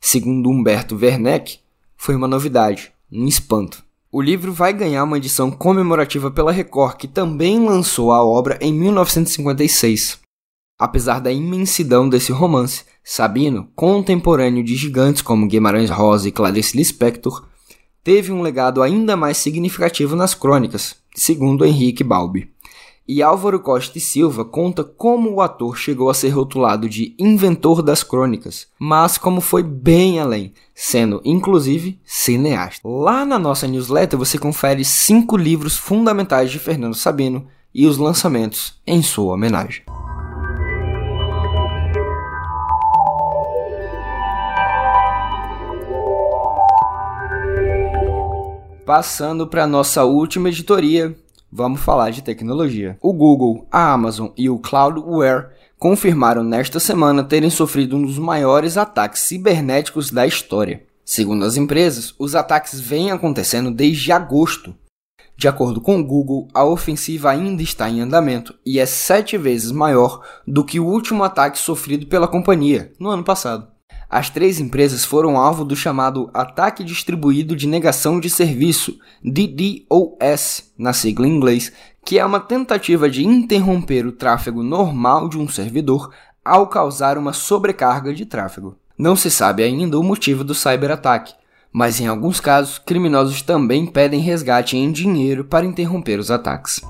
Segundo 0.00 0.50
Humberto 0.50 0.96
Werneck, 0.96 1.60
foi 1.96 2.16
uma 2.16 2.26
novidade, 2.26 2.90
um 3.12 3.28
espanto. 3.28 3.84
O 4.10 4.20
livro 4.20 4.52
vai 4.52 4.72
ganhar 4.72 5.04
uma 5.04 5.18
edição 5.18 5.48
comemorativa 5.48 6.28
pela 6.28 6.50
Record, 6.50 6.96
que 6.96 7.06
também 7.06 7.64
lançou 7.64 8.10
a 8.10 8.24
obra 8.24 8.58
em 8.60 8.72
1956. 8.72 10.18
Apesar 10.78 11.20
da 11.20 11.32
imensidão 11.32 12.08
desse 12.08 12.30
romance, 12.30 12.84
Sabino, 13.02 13.68
contemporâneo 13.74 14.62
de 14.62 14.76
gigantes 14.76 15.22
como 15.22 15.48
Guimarães 15.48 15.90
Rosa 15.90 16.28
e 16.28 16.32
Clarice 16.32 16.76
Lispector, 16.76 17.44
teve 18.04 18.30
um 18.30 18.42
legado 18.42 18.80
ainda 18.80 19.16
mais 19.16 19.38
significativo 19.38 20.14
nas 20.14 20.34
crônicas, 20.34 20.94
segundo 21.16 21.64
Henrique 21.64 22.04
Balbi. 22.04 22.52
E 23.08 23.22
Álvaro 23.22 23.58
Costa 23.58 23.98
e 23.98 24.00
Silva 24.00 24.44
conta 24.44 24.84
como 24.84 25.32
o 25.32 25.40
ator 25.40 25.76
chegou 25.76 26.10
a 26.10 26.14
ser 26.14 26.28
rotulado 26.28 26.88
de 26.88 27.16
inventor 27.18 27.82
das 27.82 28.04
crônicas, 28.04 28.68
mas 28.78 29.18
como 29.18 29.40
foi 29.40 29.62
bem 29.62 30.20
além, 30.20 30.52
sendo 30.74 31.20
inclusive 31.24 31.98
cineasta. 32.04 32.86
Lá 32.86 33.24
na 33.24 33.38
nossa 33.38 33.66
newsletter 33.66 34.18
você 34.18 34.38
confere 34.38 34.84
cinco 34.84 35.36
livros 35.36 35.76
fundamentais 35.76 36.52
de 36.52 36.58
Fernando 36.58 36.94
Sabino 36.94 37.46
e 37.74 37.86
os 37.86 37.96
lançamentos 37.96 38.78
em 38.86 39.02
sua 39.02 39.34
homenagem. 39.34 39.82
Passando 48.88 49.46
para 49.46 49.66
nossa 49.66 50.02
última 50.04 50.48
editoria, 50.48 51.14
vamos 51.52 51.82
falar 51.82 52.08
de 52.08 52.22
tecnologia. 52.22 52.96
O 53.02 53.12
Google, 53.12 53.66
a 53.70 53.92
Amazon 53.92 54.28
e 54.34 54.48
o 54.48 54.58
Cloudware 54.58 55.50
confirmaram 55.78 56.42
nesta 56.42 56.80
semana 56.80 57.22
terem 57.22 57.50
sofrido 57.50 57.98
um 57.98 58.02
dos 58.02 58.16
maiores 58.16 58.78
ataques 58.78 59.24
cibernéticos 59.24 60.10
da 60.10 60.26
história. 60.26 60.84
Segundo 61.04 61.44
as 61.44 61.58
empresas, 61.58 62.14
os 62.18 62.34
ataques 62.34 62.80
vêm 62.80 63.10
acontecendo 63.10 63.70
desde 63.70 64.10
agosto. 64.10 64.74
De 65.36 65.46
acordo 65.46 65.82
com 65.82 66.00
o 66.00 66.04
Google, 66.04 66.48
a 66.54 66.64
ofensiva 66.64 67.28
ainda 67.28 67.62
está 67.62 67.90
em 67.90 68.00
andamento 68.00 68.54
e 68.64 68.78
é 68.78 68.86
sete 68.86 69.36
vezes 69.36 69.70
maior 69.70 70.24
do 70.46 70.64
que 70.64 70.80
o 70.80 70.86
último 70.86 71.22
ataque 71.24 71.58
sofrido 71.58 72.06
pela 72.06 72.26
companhia 72.26 72.90
no 72.98 73.10
ano 73.10 73.22
passado. 73.22 73.68
As 74.10 74.30
três 74.30 74.58
empresas 74.58 75.04
foram 75.04 75.36
alvo 75.36 75.66
do 75.66 75.76
chamado 75.76 76.30
Ataque 76.32 76.82
Distribuído 76.82 77.54
de 77.54 77.66
Negação 77.66 78.18
de 78.18 78.30
Serviço, 78.30 78.98
DDoS, 79.22 80.72
na 80.78 80.94
sigla 80.94 81.26
em 81.26 81.36
inglês, 81.36 81.70
que 82.02 82.18
é 82.18 82.24
uma 82.24 82.40
tentativa 82.40 83.10
de 83.10 83.22
interromper 83.22 84.06
o 84.06 84.12
tráfego 84.12 84.62
normal 84.62 85.28
de 85.28 85.36
um 85.36 85.46
servidor 85.46 86.10
ao 86.42 86.66
causar 86.68 87.18
uma 87.18 87.34
sobrecarga 87.34 88.14
de 88.14 88.24
tráfego. 88.24 88.78
Não 88.96 89.14
se 89.14 89.30
sabe 89.30 89.62
ainda 89.62 89.98
o 89.98 90.02
motivo 90.02 90.42
do 90.42 90.54
cyberataque, 90.54 91.34
mas 91.70 92.00
em 92.00 92.06
alguns 92.06 92.40
casos, 92.40 92.78
criminosos 92.78 93.42
também 93.42 93.84
pedem 93.84 94.20
resgate 94.20 94.74
em 94.74 94.90
dinheiro 94.90 95.44
para 95.44 95.66
interromper 95.66 96.18
os 96.18 96.30
ataques. 96.30 96.80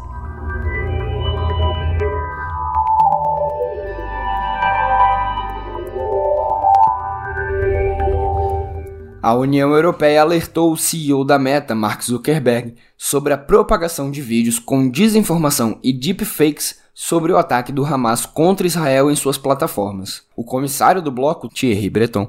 A 9.28 9.34
União 9.34 9.74
Europeia 9.74 10.22
alertou 10.22 10.72
o 10.72 10.76
CEO 10.78 11.22
da 11.22 11.38
Meta, 11.38 11.74
Mark 11.74 12.02
Zuckerberg, 12.02 12.74
sobre 12.96 13.34
a 13.34 13.36
propagação 13.36 14.10
de 14.10 14.22
vídeos 14.22 14.58
com 14.58 14.88
desinformação 14.88 15.78
e 15.82 15.92
deepfakes 15.92 16.78
sobre 16.94 17.30
o 17.30 17.36
ataque 17.36 17.70
do 17.70 17.84
Hamas 17.84 18.24
contra 18.24 18.66
Israel 18.66 19.10
em 19.10 19.14
suas 19.14 19.36
plataformas. 19.36 20.22
O 20.34 20.42
comissário 20.42 21.02
do 21.02 21.12
bloco, 21.12 21.46
Thierry 21.46 21.90
Breton, 21.90 22.26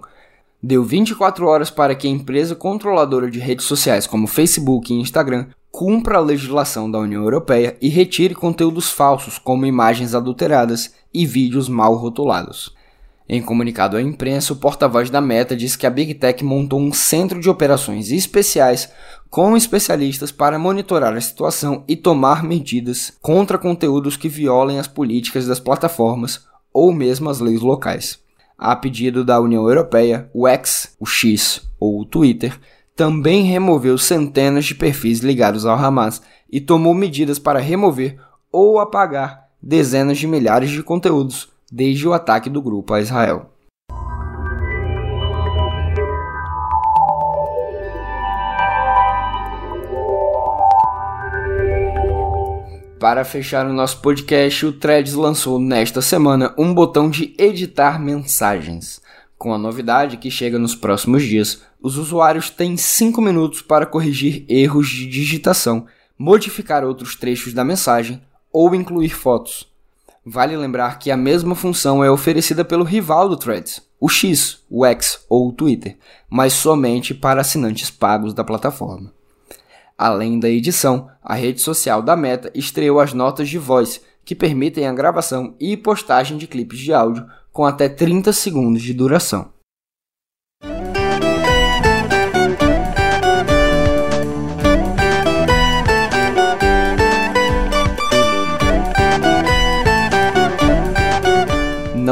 deu 0.61 0.83
24 0.83 1.47
horas 1.47 1.69
para 1.69 1.95
que 1.95 2.05
a 2.05 2.11
empresa 2.11 2.53
controladora 2.53 3.31
de 3.31 3.39
redes 3.39 3.65
sociais 3.65 4.05
como 4.05 4.27
Facebook 4.27 4.93
e 4.93 4.99
Instagram 4.99 5.47
cumpra 5.71 6.17
a 6.17 6.21
legislação 6.21 6.91
da 6.91 6.99
União 6.99 7.23
Europeia 7.23 7.77
e 7.81 7.87
retire 7.87 8.35
conteúdos 8.35 8.91
falsos 8.91 9.37
como 9.37 9.65
imagens 9.65 10.13
adulteradas 10.13 10.93
e 11.13 11.25
vídeos 11.25 11.69
mal 11.69 11.95
rotulados. 11.95 12.77
Em 13.31 13.43
comunicado 13.43 13.95
à 13.95 14.01
imprensa, 14.01 14.53
o 14.53 14.55
porta-voz 14.55 15.11
da 15.11 15.21
Meta 15.21 15.55
diz 15.55 15.75
que 15.75 15.85
a 15.85 15.89
Big 15.91 16.15
Tech 16.15 16.43
montou 16.43 16.79
um 16.79 16.91
centro 16.91 17.39
de 17.39 17.47
operações 17.47 18.11
especiais 18.11 18.91
com 19.29 19.55
especialistas 19.55 20.31
para 20.31 20.57
monitorar 20.57 21.15
a 21.15 21.21
situação 21.21 21.83
e 21.87 21.95
tomar 21.95 22.43
medidas 22.43 23.13
contra 23.21 23.59
conteúdos 23.59 24.17
que 24.17 24.27
violem 24.27 24.79
as 24.79 24.87
políticas 24.87 25.45
das 25.45 25.59
plataformas 25.59 26.43
ou 26.73 26.91
mesmo 26.91 27.29
as 27.29 27.39
leis 27.39 27.61
locais. 27.61 28.17
A 28.57 28.75
pedido 28.75 29.23
da 29.23 29.39
União 29.39 29.69
Europeia, 29.69 30.27
o 30.33 30.47
X, 30.47 30.95
o 30.99 31.05
X 31.05 31.61
ou 31.79 32.01
o 32.01 32.05
Twitter 32.05 32.59
também 32.95 33.43
removeu 33.43 33.95
centenas 33.99 34.65
de 34.65 34.73
perfis 34.73 35.19
ligados 35.19 35.67
ao 35.67 35.77
Hamas 35.77 36.19
e 36.51 36.59
tomou 36.59 36.95
medidas 36.95 37.37
para 37.37 37.59
remover 37.59 38.19
ou 38.51 38.79
apagar 38.79 39.49
dezenas 39.61 40.17
de 40.17 40.25
milhares 40.25 40.71
de 40.71 40.81
conteúdos 40.81 41.58
desde 41.71 42.07
o 42.07 42.13
ataque 42.13 42.49
do 42.49 42.61
grupo 42.61 42.93
a 42.93 43.01
Israel. 43.01 43.51
Para 52.99 53.23
fechar 53.23 53.65
o 53.65 53.71
nosso 53.71 54.01
podcast, 54.01 54.65
o 54.65 54.73
Threads 54.73 55.13
lançou 55.13 55.57
nesta 55.57 56.01
semana 56.01 56.53
um 56.57 56.73
botão 56.73 57.09
de 57.09 57.33
editar 57.37 57.97
mensagens. 57.97 59.01
Com 59.37 59.53
a 59.53 59.57
novidade 59.57 60.17
que 60.17 60.29
chega 60.29 60.59
nos 60.59 60.75
próximos 60.75 61.23
dias, 61.23 61.63
os 61.81 61.95
usuários 61.95 62.49
têm 62.49 62.75
5 62.75 63.21
minutos 63.21 63.61
para 63.61 63.85
corrigir 63.85 64.43
erros 64.49 64.89
de 64.89 65.07
digitação, 65.07 65.87
modificar 66.17 66.83
outros 66.83 67.15
trechos 67.15 67.53
da 67.53 67.63
mensagem 67.63 68.21
ou 68.51 68.75
incluir 68.75 69.11
fotos. 69.11 69.65
Vale 70.25 70.55
lembrar 70.55 70.99
que 70.99 71.09
a 71.09 71.17
mesma 71.17 71.55
função 71.55 72.03
é 72.03 72.11
oferecida 72.11 72.65
pelo 72.65 72.83
rival 72.83 73.29
do 73.29 73.37
Threads, 73.37 73.81
o 73.99 74.09
X, 74.09 74.63
o 74.69 74.85
X 74.85 75.25
ou 75.29 75.47
o 75.47 75.51
Twitter, 75.53 75.97
mas 76.29 76.53
somente 76.53 77.13
para 77.13 77.41
assinantes 77.41 77.89
pagos 77.89 78.33
da 78.33 78.43
plataforma. 78.43 79.13
Além 79.97 80.39
da 80.39 80.49
edição, 80.49 81.09
a 81.21 81.35
rede 81.35 81.61
social 81.61 82.01
da 82.01 82.15
Meta 82.15 82.51
estreou 82.55 82.99
as 82.99 83.13
notas 83.13 83.49
de 83.49 83.57
voz, 83.57 84.01
que 84.23 84.35
permitem 84.35 84.87
a 84.87 84.93
gravação 84.93 85.55
e 85.59 85.75
postagem 85.75 86.37
de 86.37 86.47
clipes 86.47 86.79
de 86.79 86.93
áudio 86.93 87.25
com 87.51 87.65
até 87.65 87.89
30 87.89 88.31
segundos 88.31 88.81
de 88.81 88.93
duração. 88.93 89.51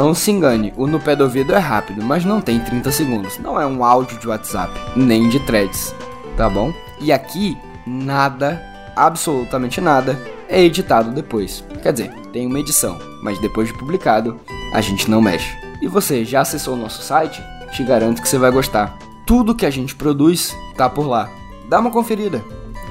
Não 0.08 0.14
se 0.14 0.30
engane, 0.30 0.72
o 0.74 0.86
no 0.86 0.98
pé 0.98 1.14
do 1.14 1.24
ouvido 1.24 1.54
é 1.54 1.58
rápido, 1.58 2.02
mas 2.02 2.24
não 2.24 2.40
tem 2.40 2.58
30 2.58 2.90
segundos. 2.90 3.38
Não 3.38 3.60
é 3.60 3.66
um 3.66 3.84
áudio 3.84 4.18
de 4.18 4.26
WhatsApp, 4.26 4.72
nem 4.96 5.28
de 5.28 5.38
threads, 5.40 5.94
tá 6.34 6.48
bom? 6.48 6.72
E 6.98 7.12
aqui, 7.12 7.58
nada, 7.86 8.58
absolutamente 8.96 9.82
nada, 9.82 10.18
é 10.48 10.62
editado 10.62 11.10
depois. 11.10 11.62
Quer 11.82 11.92
dizer, 11.92 12.10
tem 12.32 12.46
uma 12.46 12.58
edição, 12.58 12.98
mas 13.22 13.38
depois 13.38 13.68
de 13.68 13.74
publicado, 13.74 14.40
a 14.72 14.80
gente 14.80 15.10
não 15.10 15.20
mexe. 15.20 15.54
E 15.82 15.86
você 15.86 16.24
já 16.24 16.40
acessou 16.40 16.72
o 16.72 16.78
nosso 16.78 17.02
site? 17.02 17.42
Te 17.72 17.84
garanto 17.84 18.22
que 18.22 18.28
você 18.30 18.38
vai 18.38 18.50
gostar. 18.50 18.96
Tudo 19.26 19.54
que 19.54 19.66
a 19.66 19.70
gente 19.70 19.94
produz 19.94 20.56
tá 20.74 20.88
por 20.88 21.06
lá. 21.06 21.28
Dá 21.68 21.80
uma 21.80 21.90
conferida, 21.90 22.42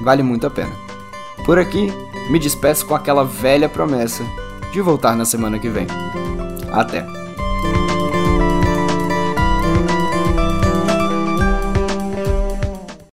vale 0.04 0.22
muito 0.22 0.46
a 0.46 0.52
pena. 0.52 0.76
Por 1.48 1.58
aqui, 1.58 1.92
me 2.30 2.38
despeço 2.38 2.86
com 2.86 2.94
aquela 2.94 3.26
velha 3.26 3.68
promessa 3.68 4.24
de 4.72 4.80
voltar 4.82 5.16
na 5.16 5.26
semana 5.26 5.58
que 5.58 5.68
vem. 5.68 5.88
Até! 6.72 7.27